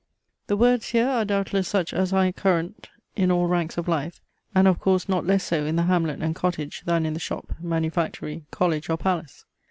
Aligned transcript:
The 0.47 0.57
words 0.57 0.89
here 0.89 1.07
are 1.07 1.23
doubtless 1.23 1.67
such 1.67 1.93
as 1.93 2.11
are 2.11 2.31
current 2.31 2.89
in 3.15 3.29
all 3.29 3.45
ranks 3.45 3.77
of 3.77 3.87
life; 3.87 4.19
and 4.55 4.67
of 4.67 4.79
course 4.79 5.07
not 5.07 5.27
less 5.27 5.43
so 5.43 5.63
in 5.63 5.75
the 5.75 5.83
hamlet 5.83 6.21
and 6.23 6.33
cottage 6.33 6.81
than 6.85 7.05
in 7.05 7.13
the 7.13 7.19
shop, 7.19 7.53
manufactory, 7.59 8.45
college, 8.49 8.89
or 8.89 8.97
palace. 8.97 9.45